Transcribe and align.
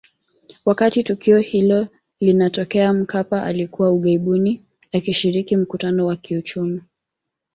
Wakati 0.65 1.03
tukio 1.03 1.39
hilo 1.39 1.87
linatokea 2.19 2.93
Mkapa 2.93 3.43
alikuwa 3.43 3.91
ughaibuni 3.93 4.63
akishiriki 4.91 5.57
mkutano 5.57 6.05
wa 6.05 6.15
kiuchumi 6.15 6.81